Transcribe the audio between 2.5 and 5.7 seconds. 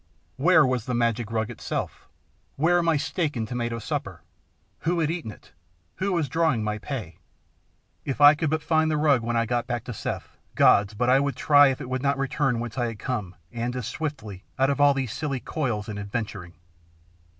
Where my steak and tomato supper? Who had eaten it?